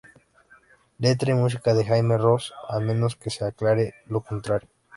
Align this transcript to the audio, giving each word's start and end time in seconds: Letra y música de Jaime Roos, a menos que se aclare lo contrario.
Letra 0.97 1.29
y 1.29 1.35
música 1.35 1.75
de 1.75 1.85
Jaime 1.85 2.17
Roos, 2.17 2.55
a 2.69 2.79
menos 2.79 3.15
que 3.15 3.29
se 3.29 3.45
aclare 3.45 3.93
lo 4.07 4.21
contrario. 4.21 4.67